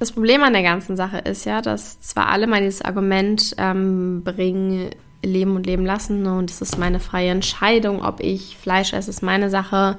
[0.00, 4.22] Das Problem an der ganzen Sache ist ja, dass zwar alle mal dieses Argument ähm,
[4.24, 4.88] bringen,
[5.22, 9.22] leben und leben lassen und es ist meine freie Entscheidung, ob ich Fleisch esse, ist
[9.22, 9.98] meine Sache.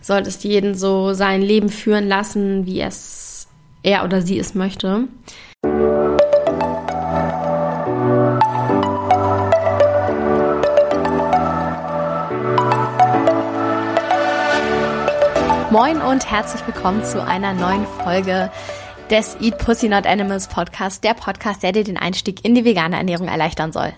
[0.00, 3.46] Sollte es jeden so sein Leben führen lassen, wie es
[3.84, 5.04] er oder sie es möchte.
[15.70, 18.50] Moin und herzlich willkommen zu einer neuen Folge
[19.10, 22.96] des Eat Pussy Not Animals Podcast, der Podcast, der dir den Einstieg in die vegane
[22.96, 23.94] Ernährung erleichtern soll.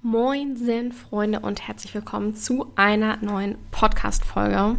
[0.00, 4.76] Moin, sind Freunde und herzlich willkommen zu einer neuen Podcast-Folge.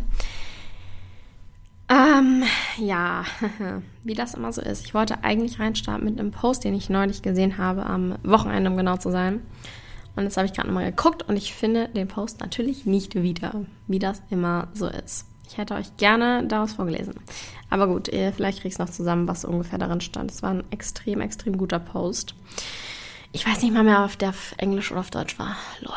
[1.89, 2.43] Ähm,
[2.79, 3.23] ja,
[4.03, 4.83] wie das immer so ist.
[4.83, 8.77] Ich wollte eigentlich reinstarten mit einem Post, den ich neulich gesehen habe, am Wochenende, um
[8.77, 9.41] genau zu sein.
[10.15, 13.65] Und jetzt habe ich gerade nochmal geguckt und ich finde den Post natürlich nicht wieder,
[13.85, 15.27] wie das immer so ist.
[15.47, 17.15] Ich hätte euch gerne daraus vorgelesen.
[17.69, 20.29] Aber gut, vielleicht kriege ich es noch zusammen, was ungefähr darin stand.
[20.29, 22.35] Es war ein extrem, extrem guter Post.
[23.31, 25.55] Ich weiß nicht mal mehr, ob der auf Englisch oder auf Deutsch war.
[25.81, 25.93] Lol.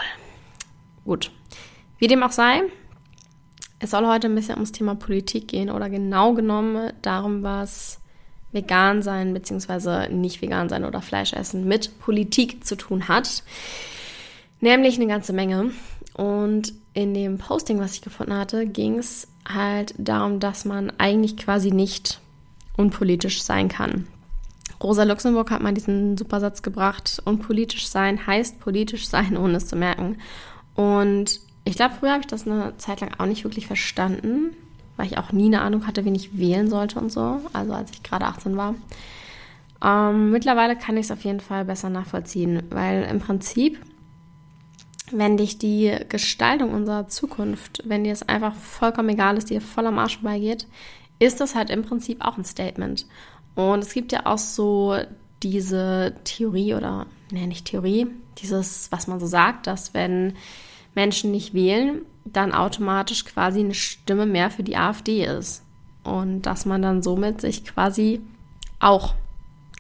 [1.05, 1.30] Gut.
[1.98, 2.62] Wie dem auch sei,
[3.78, 8.00] es soll heute ein bisschen ums Thema Politik gehen oder genau genommen darum, was
[8.53, 10.08] vegan sein bzw.
[10.08, 13.42] nicht vegan sein oder Fleisch essen mit Politik zu tun hat.
[14.61, 15.72] Nämlich eine ganze Menge.
[16.14, 21.36] Und in dem Posting, was ich gefunden hatte, ging es halt darum, dass man eigentlich
[21.36, 22.20] quasi nicht
[22.77, 24.06] unpolitisch sein kann.
[24.83, 29.66] Rosa Luxemburg hat mal diesen super Satz gebracht, unpolitisch sein heißt politisch sein, ohne es
[29.66, 30.16] zu merken.
[30.75, 34.56] Und ich glaube, früher habe ich das eine Zeit lang auch nicht wirklich verstanden,
[34.97, 37.91] weil ich auch nie eine Ahnung hatte, wen ich wählen sollte und so, also als
[37.92, 38.75] ich gerade 18 war.
[39.83, 43.78] Ähm, mittlerweile kann ich es auf jeden Fall besser nachvollziehen, weil im Prinzip
[45.12, 49.86] wenn dich die Gestaltung unserer Zukunft, wenn dir es einfach vollkommen egal ist, dir voll
[49.86, 50.66] am Arsch vorbeigeht,
[51.19, 53.06] ist das halt im Prinzip auch ein Statement.
[53.55, 54.97] Und es gibt ja auch so
[55.42, 58.06] diese Theorie oder, nee, nicht Theorie,
[58.38, 60.34] dieses, was man so sagt, dass wenn
[60.94, 65.62] Menschen nicht wählen, dann automatisch quasi eine Stimme mehr für die AfD ist.
[66.04, 68.21] Und dass man dann somit sich quasi
[68.78, 69.15] auch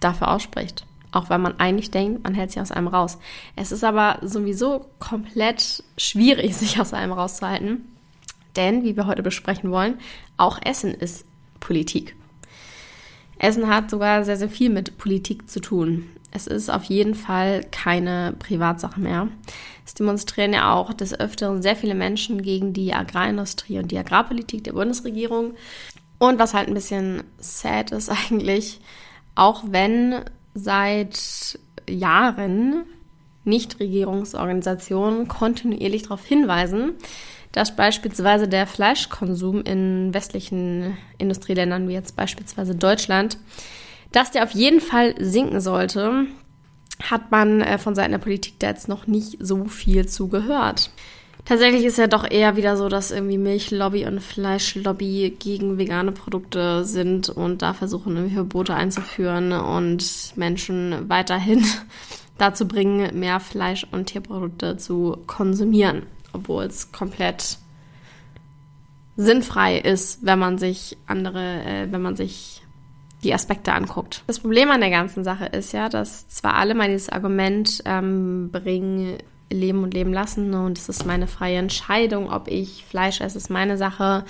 [0.00, 0.84] dafür ausspricht.
[1.12, 3.18] Auch wenn man eigentlich denkt, man hält sich aus einem raus.
[3.56, 7.86] Es ist aber sowieso komplett schwierig, sich aus einem rauszuhalten.
[8.56, 9.94] Denn, wie wir heute besprechen wollen,
[10.36, 11.24] auch Essen ist
[11.60, 12.16] Politik.
[13.38, 16.08] Essen hat sogar sehr, sehr viel mit Politik zu tun.
[16.32, 19.28] Es ist auf jeden Fall keine Privatsache mehr.
[19.84, 24.62] Es demonstrieren ja auch des Öfteren sehr viele Menschen gegen die Agrarindustrie und die Agrarpolitik
[24.64, 25.54] der Bundesregierung.
[26.18, 28.80] Und was halt ein bisschen sad ist eigentlich,
[29.34, 30.22] auch wenn
[30.54, 32.84] seit Jahren
[33.44, 36.92] Nichtregierungsorganisationen kontinuierlich darauf hinweisen,
[37.52, 43.38] dass beispielsweise der Fleischkonsum in westlichen Industrieländern wie jetzt beispielsweise Deutschland,
[44.12, 46.26] dass der auf jeden Fall sinken sollte,
[47.02, 50.90] hat man äh, von Seiten der Politik da jetzt noch nicht so viel zugehört.
[51.44, 56.84] Tatsächlich ist ja doch eher wieder so, dass irgendwie Milchlobby und Fleischlobby gegen vegane Produkte
[56.84, 61.64] sind und da versuchen, irgendwie Verbote einzuführen und Menschen weiterhin
[62.38, 67.58] dazu bringen, mehr Fleisch- und Tierprodukte zu konsumieren, obwohl es komplett
[69.16, 72.62] sinnfrei ist, wenn man sich andere, äh, wenn man sich
[73.22, 74.22] die Aspekte anguckt.
[74.26, 78.50] Das Problem an der ganzen Sache ist ja, dass zwar alle mal dieses Argument ähm,
[78.50, 79.18] bringen,
[79.50, 83.50] leben und leben lassen und es ist meine freie Entscheidung, ob ich Fleisch esse, ist
[83.50, 84.24] meine Sache.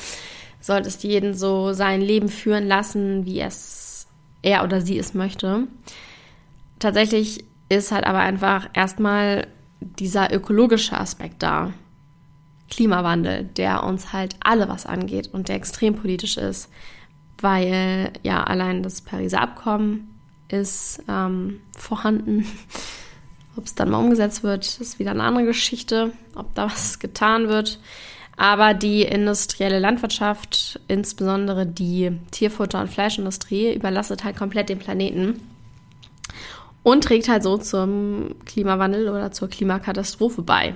[0.61, 4.07] Sollte es jeden so sein Leben führen lassen, wie es
[4.43, 5.67] er oder sie es möchte.
[6.79, 9.47] Tatsächlich ist halt aber einfach erstmal
[9.81, 11.73] dieser ökologische Aspekt da.
[12.71, 16.71] Klimawandel, der uns halt alle was angeht und der extrem politisch ist,
[17.39, 20.09] weil ja allein das Pariser Abkommen
[20.49, 22.47] ist ähm, vorhanden.
[23.61, 27.49] Ob es dann mal umgesetzt wird, ist wieder eine andere Geschichte, ob da was getan
[27.49, 27.79] wird.
[28.39, 35.43] Aber die industrielle Landwirtschaft, insbesondere die Tierfutter- und Fleischindustrie, überlastet halt komplett den Planeten
[36.83, 40.75] und trägt halt so zum Klimawandel oder zur Klimakatastrophe bei.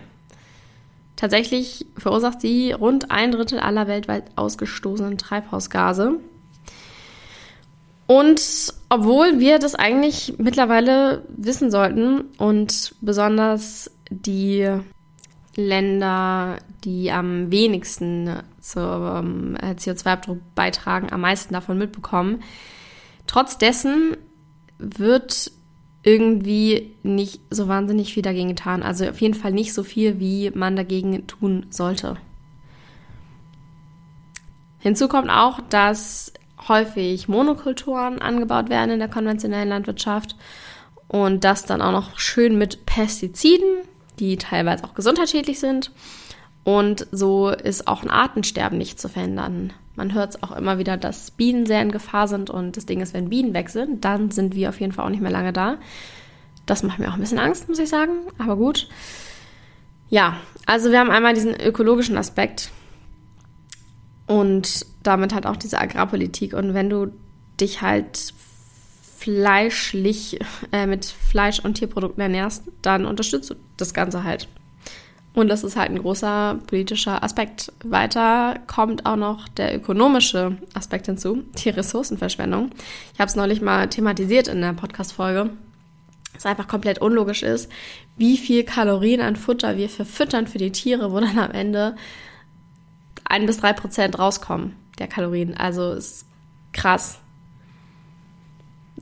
[1.17, 6.21] Tatsächlich verursacht sie rund ein Drittel aller weltweit ausgestoßenen Treibhausgase.
[8.07, 14.69] Und obwohl wir das eigentlich mittlerweile wissen sollten und besonders die
[15.57, 18.31] Länder, die am wenigsten
[18.61, 22.43] zum äh, CO2-Abdruck beitragen, am meisten davon mitbekommen.
[23.27, 24.17] Trotz dessen
[24.79, 25.51] wird
[26.03, 28.83] irgendwie nicht so wahnsinnig viel dagegen getan.
[28.83, 32.17] Also auf jeden Fall nicht so viel, wie man dagegen tun sollte.
[34.79, 36.33] Hinzu kommt auch, dass
[36.69, 40.37] häufig Monokulturen angebaut werden in der konventionellen Landwirtschaft
[41.09, 43.69] und das dann auch noch schön mit Pestiziden,
[44.19, 45.91] die teilweise auch gesundheitsschädlich sind.
[46.65, 49.73] Und so ist auch ein Artensterben nicht zu verhindern.
[49.97, 53.01] Man hört es auch immer wieder, dass Bienen sehr in Gefahr sind und das Ding
[53.01, 55.53] ist, wenn Bienen weg sind, dann sind wir auf jeden Fall auch nicht mehr lange
[55.53, 55.77] da.
[56.67, 58.89] Das macht mir auch ein bisschen Angst, muss ich sagen, aber gut.
[60.09, 62.71] Ja, also wir haben einmal diesen ökologischen Aspekt
[64.27, 66.55] und damit halt auch diese Agrarpolitik.
[66.55, 67.13] Und wenn du
[67.61, 68.35] dich halt
[69.17, 70.39] fleischlich
[70.73, 74.49] äh, mit Fleisch und Tierprodukten ernährst, dann unterstützt du das Ganze halt.
[75.35, 77.73] Und das ist halt ein großer politischer Aspekt.
[77.83, 82.71] Weiter kommt auch noch der ökonomische Aspekt hinzu, die Ressourcenverschwendung.
[83.15, 85.51] Ich habe es neulich mal thematisiert in der Podcast-Folge.
[86.37, 87.71] Es einfach komplett unlogisch ist,
[88.17, 91.97] wie viel Kalorien an Futter wir verfüttern für die Tiere, wo dann am Ende
[93.25, 95.55] ein bis drei Prozent rauskommen der Kalorien.
[95.55, 96.27] Also ist
[96.73, 97.19] krass.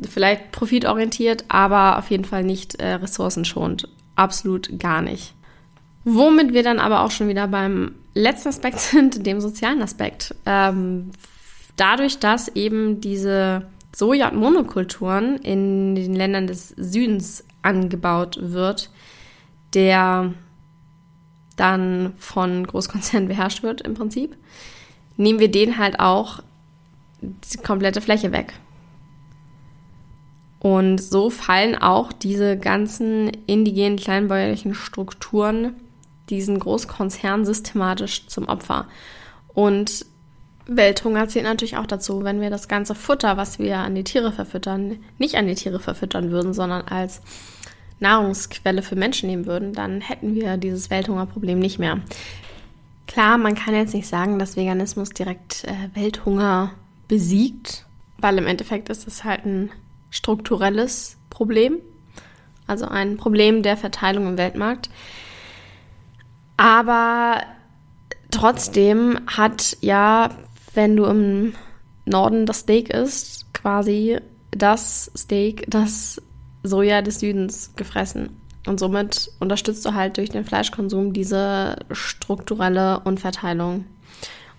[0.08, 3.88] Vielleicht profitorientiert, aber auf jeden Fall nicht äh, ressourcenschonend.
[4.16, 5.34] Absolut gar nicht.
[6.04, 10.34] Womit wir dann aber auch schon wieder beim letzten Aspekt sind, dem sozialen Aspekt.
[10.46, 11.10] Ähm,
[11.76, 18.90] dadurch, dass eben diese Soja- und Monokulturen in den Ländern des Südens angebaut wird,
[19.74, 20.32] der
[21.56, 24.36] dann von Großkonzernen beherrscht wird im Prinzip,
[25.16, 26.40] nehmen wir denen halt auch
[27.20, 28.52] die komplette Fläche weg.
[30.58, 35.74] Und so fallen auch diese ganzen indigenen kleinbäuerlichen Strukturen
[36.28, 38.86] diesen Großkonzernen systematisch zum Opfer.
[39.54, 40.06] Und
[40.66, 44.32] Welthunger zählt natürlich auch dazu, wenn wir das ganze Futter, was wir an die Tiere
[44.32, 47.20] verfüttern, nicht an die Tiere verfüttern würden, sondern als
[47.98, 52.00] Nahrungsquelle für Menschen nehmen würden, dann hätten wir dieses Welthungerproblem nicht mehr.
[53.06, 56.72] Klar, man kann jetzt nicht sagen, dass Veganismus direkt äh, Welthunger
[57.08, 57.84] besiegt,
[58.18, 59.70] weil im Endeffekt ist es halt ein
[60.10, 61.78] strukturelles Problem,
[62.66, 64.88] also ein Problem der Verteilung im Weltmarkt.
[66.56, 67.42] Aber
[68.30, 70.30] trotzdem hat ja,
[70.74, 71.54] wenn du im
[72.04, 74.18] Norden das Steak isst, quasi
[74.50, 76.20] das Steak, das
[76.62, 78.40] Soja des Südens gefressen.
[78.66, 83.86] Und somit unterstützt du halt durch den Fleischkonsum diese strukturelle Unverteilung.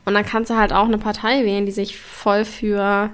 [0.06, 3.12] Und dann kannst du halt auch eine Partei wählen, die sich voll für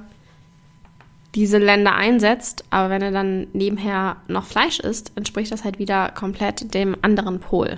[1.35, 6.09] diese Länder einsetzt, aber wenn er dann nebenher noch Fleisch isst, entspricht das halt wieder
[6.09, 7.77] komplett dem anderen Pol.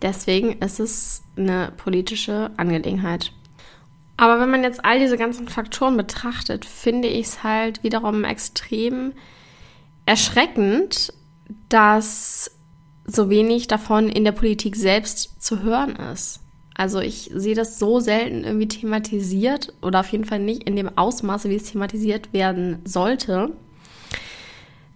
[0.00, 3.32] Deswegen ist es eine politische Angelegenheit.
[4.16, 9.12] Aber wenn man jetzt all diese ganzen Faktoren betrachtet, finde ich es halt wiederum extrem
[10.06, 11.12] erschreckend,
[11.68, 12.50] dass
[13.04, 16.40] so wenig davon in der Politik selbst zu hören ist.
[16.74, 20.90] Also ich sehe das so selten irgendwie thematisiert oder auf jeden Fall nicht in dem
[20.98, 23.52] Ausmaße, wie es thematisiert werden sollte.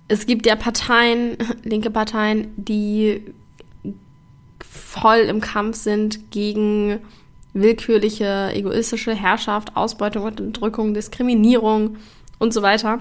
[0.07, 3.23] Es gibt ja Parteien, linke Parteien, die
[4.59, 6.99] voll im Kampf sind gegen
[7.53, 11.97] willkürliche, egoistische Herrschaft, Ausbeutung und Unterdrückung, Diskriminierung
[12.39, 13.01] und so weiter.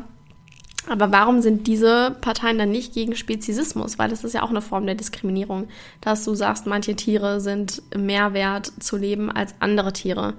[0.89, 3.99] Aber warum sind diese Parteien dann nicht gegen Speziesismus?
[3.99, 5.67] Weil das ist ja auch eine Form der Diskriminierung,
[6.01, 10.33] dass du sagst, manche Tiere sind mehr wert zu leben als andere Tiere.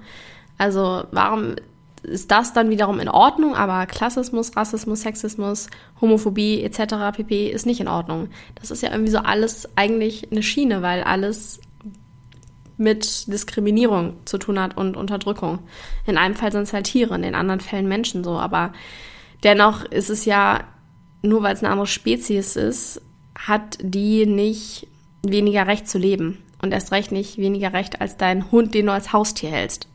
[0.57, 1.55] Also warum
[2.03, 5.67] ist das dann wiederum in Ordnung, aber Klassismus, Rassismus, Sexismus,
[6.01, 7.15] Homophobie etc.
[7.15, 7.47] pp.
[7.49, 8.29] ist nicht in Ordnung.
[8.55, 11.61] Das ist ja irgendwie so alles eigentlich eine Schiene, weil alles
[12.77, 15.59] mit Diskriminierung zu tun hat und Unterdrückung.
[16.07, 18.73] In einem Fall sind es halt Tiere, in den anderen Fällen Menschen so, aber
[19.43, 20.63] Dennoch ist es ja,
[21.21, 23.01] nur weil es eine andere Spezies ist,
[23.35, 24.87] hat die nicht
[25.23, 26.43] weniger Recht zu leben.
[26.61, 29.87] Und erst recht nicht weniger Recht als dein Hund, den du als Haustier hältst.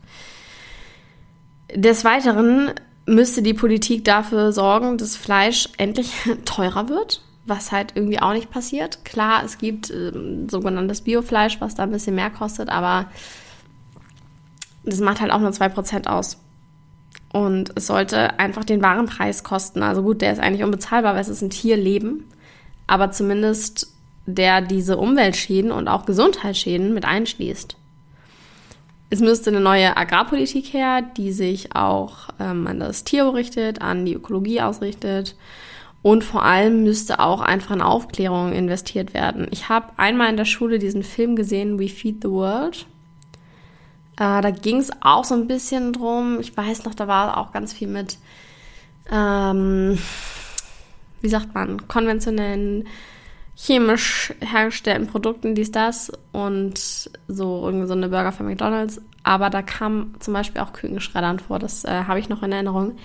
[1.73, 2.71] Des Weiteren
[3.05, 6.11] müsste die Politik dafür sorgen, dass Fleisch endlich
[6.45, 9.05] teurer wird, was halt irgendwie auch nicht passiert.
[9.05, 10.11] Klar, es gibt äh,
[10.49, 13.09] sogenanntes Biofleisch, was da ein bisschen mehr kostet, aber
[14.83, 16.37] das macht halt auch nur 2% aus.
[17.45, 19.83] Und es sollte einfach den Warenpreis kosten.
[19.83, 22.25] Also gut, der ist eigentlich unbezahlbar, weil es ist ein Tierleben.
[22.87, 23.93] Aber zumindest
[24.25, 27.77] der diese Umweltschäden und auch Gesundheitsschäden mit einschließt.
[29.09, 34.05] Es müsste eine neue Agrarpolitik her, die sich auch ähm, an das Tier richtet, an
[34.05, 35.35] die Ökologie ausrichtet.
[36.01, 39.47] Und vor allem müsste auch einfach in Aufklärung investiert werden.
[39.51, 42.85] Ich habe einmal in der Schule diesen Film gesehen, We Feed the World.
[44.17, 46.39] Äh, da ging es auch so ein bisschen drum.
[46.39, 48.17] Ich weiß noch, da war auch ganz viel mit,
[49.11, 49.97] ähm,
[51.21, 52.87] wie sagt man, konventionellen,
[53.55, 59.01] chemisch hergestellten Produkten, dies, das und so irgendwie so eine Burger für McDonalds.
[59.23, 61.59] aber da kam zum Beispiel auch Kükenschreddern vor.
[61.59, 62.97] Das äh, habe ich noch in Erinnerung.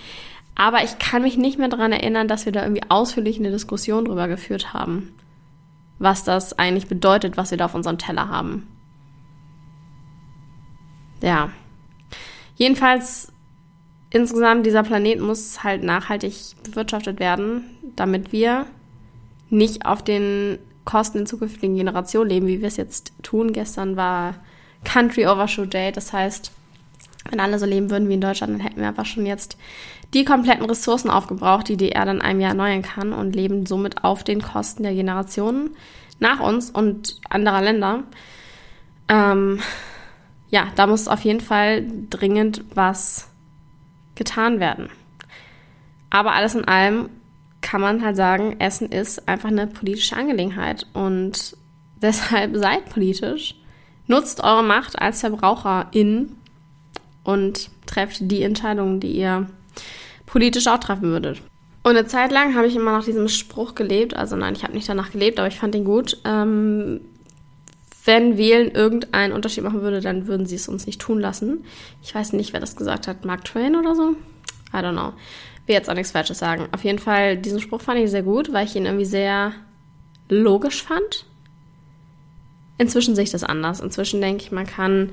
[0.55, 4.05] Aber ich kann mich nicht mehr daran erinnern, dass wir da irgendwie ausführlich eine Diskussion
[4.05, 5.15] drüber geführt haben,
[5.99, 8.67] was das eigentlich bedeutet, was wir da auf unserem Teller haben.
[11.23, 11.51] Ja.
[12.57, 13.33] Jedenfalls,
[14.11, 17.65] insgesamt, dieser Planet muss halt nachhaltig bewirtschaftet werden,
[17.97, 18.67] damit wir
[19.49, 23.53] nicht auf den Kosten in zukünftigen Generationen leben, wie wir es jetzt tun.
[23.53, 24.35] Gestern war
[24.85, 26.51] Country Overshoot Day, das heißt,
[27.31, 29.57] wenn alle so leben würden wie in Deutschland, dann hätten wir einfach schon jetzt
[30.13, 34.05] die kompletten Ressourcen aufgebraucht, die die Erde in einem Jahr erneuern kann und leben somit
[34.05, 35.71] auf den Kosten der Generationen
[36.19, 38.03] nach uns und anderer Länder.
[39.09, 39.61] Ähm,
[40.53, 43.29] ja, da muss auf jeden Fall dringend was
[44.15, 44.91] getan werden.
[46.11, 47.09] Aber alles in allem
[47.63, 51.57] kann man halt sagen, Essen ist einfach eine politische Angelegenheit und
[52.03, 53.55] deshalb seid politisch.
[54.07, 56.33] Nutzt eure Macht als Verbraucherin
[57.25, 59.49] und trefft die Entscheidungen, die ihr
[60.27, 61.41] politisch auch treffen würdet.
[61.83, 64.15] Und eine Zeit lang habe ich immer nach diesem Spruch gelebt.
[64.15, 66.19] Also nein, ich habe nicht danach gelebt, aber ich fand ihn gut.
[66.25, 67.01] Ähm,
[68.05, 71.65] wenn Wählen irgendeinen Unterschied machen würde, dann würden sie es uns nicht tun lassen.
[72.03, 73.25] Ich weiß nicht, wer das gesagt hat.
[73.25, 74.17] Mark Twain oder so?
[74.73, 75.13] I don't know.
[75.67, 76.69] Will jetzt auch nichts Falsches sagen.
[76.73, 79.53] Auf jeden Fall, diesen Spruch fand ich sehr gut, weil ich ihn irgendwie sehr
[80.29, 81.27] logisch fand.
[82.79, 83.79] Inzwischen sehe ich das anders.
[83.81, 85.11] Inzwischen denke ich, man kann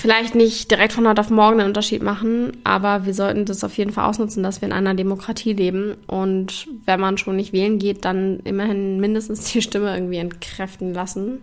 [0.00, 3.76] vielleicht nicht direkt von heute auf morgen einen Unterschied machen, aber wir sollten das auf
[3.76, 5.94] jeden Fall ausnutzen, dass wir in einer Demokratie leben.
[6.06, 11.42] Und wenn man schon nicht wählen geht, dann immerhin mindestens die Stimme irgendwie entkräften lassen.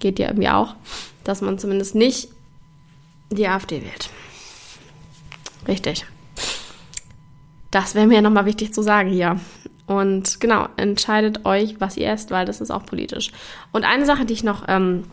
[0.00, 0.76] Geht ja irgendwie auch,
[1.24, 2.28] dass man zumindest nicht
[3.30, 4.10] die AfD wählt.
[5.66, 6.04] Richtig.
[7.70, 9.40] Das wäre mir nochmal wichtig zu sagen hier.
[9.86, 13.32] Und genau, entscheidet euch, was ihr esst, weil das ist auch politisch.
[13.72, 15.04] Und eine Sache, die ich noch ähm,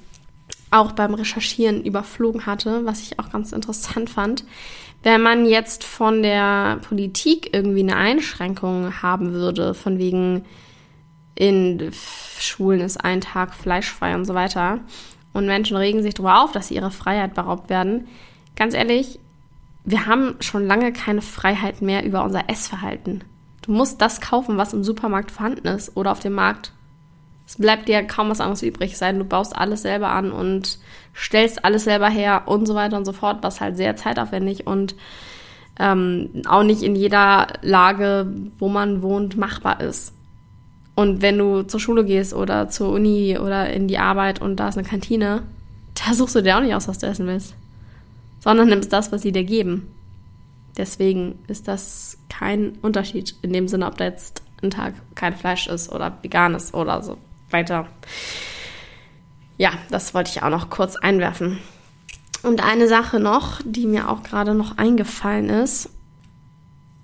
[0.71, 4.45] auch beim Recherchieren überflogen hatte, was ich auch ganz interessant fand,
[5.03, 10.45] wenn man jetzt von der Politik irgendwie eine Einschränkung haben würde, von wegen
[11.35, 11.91] in
[12.39, 14.79] Schulen ist ein Tag fleischfrei und so weiter,
[15.33, 18.07] und Menschen regen sich darüber auf, dass sie ihre Freiheit beraubt werden,
[18.55, 19.19] ganz ehrlich,
[19.83, 23.23] wir haben schon lange keine Freiheit mehr über unser Essverhalten.
[23.63, 26.73] Du musst das kaufen, was im Supermarkt vorhanden ist oder auf dem Markt.
[27.47, 30.79] Es bleibt dir kaum was anderes übrig, sein du baust alles selber an und
[31.15, 34.95] stellst alles selber her und so weiter und so fort, was halt sehr zeitaufwendig und
[35.79, 40.13] ähm, auch nicht in jeder Lage, wo man wohnt, machbar ist.
[40.95, 44.69] Und wenn du zur Schule gehst oder zur Uni oder in die Arbeit und da
[44.69, 45.43] ist eine Kantine,
[45.95, 47.55] da suchst du dir auch nicht aus, was du essen willst
[48.41, 49.93] sondern nimmst das, was sie dir geben.
[50.77, 55.67] Deswegen ist das kein Unterschied in dem Sinne, ob da jetzt ein Tag kein Fleisch
[55.67, 57.17] ist oder vegan ist oder so
[57.53, 57.87] weiter.
[59.57, 61.59] Ja, das wollte ich auch noch kurz einwerfen.
[62.43, 65.89] Und eine Sache noch, die mir auch gerade noch eingefallen ist.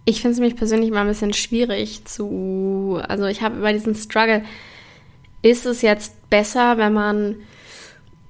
[0.06, 3.00] Ich finde es mich persönlich mal ein bisschen schwierig zu.
[3.08, 4.44] Also, ich habe über diesen Struggle.
[5.44, 7.36] Ist es jetzt besser, wenn man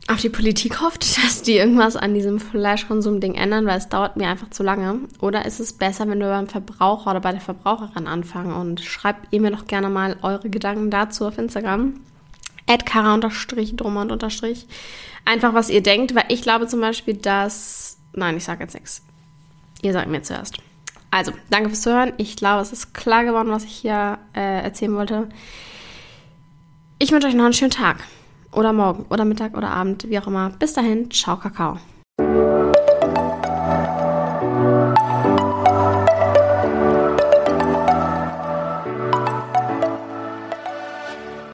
[0.07, 4.27] auf die Politik hofft, dass die irgendwas an diesem Fleischkonsum-Ding ändern, weil es dauert mir
[4.27, 5.00] einfach zu lange?
[5.19, 8.53] Oder ist es besser, wenn wir beim Verbraucher oder bei der Verbraucherin anfangen?
[8.53, 11.93] Und schreibt ihr mir doch gerne mal eure Gedanken dazu auf Instagram.
[12.86, 14.67] Kara unterstrich, Drummond unterstrich.
[15.25, 17.97] Einfach, was ihr denkt, weil ich glaube zum Beispiel, dass.
[18.13, 19.03] Nein, ich sage jetzt nichts.
[19.81, 20.57] Ihr sagt mir zuerst.
[21.12, 22.13] Also, danke fürs Zuhören.
[22.17, 25.29] Ich glaube, es ist klar geworden, was ich hier äh, erzählen wollte.
[27.00, 28.03] Ich wünsche euch noch einen schönen Tag
[28.51, 30.50] oder morgen oder Mittag oder Abend, wie auch immer.
[30.50, 31.77] Bis dahin, ciao, Kakao.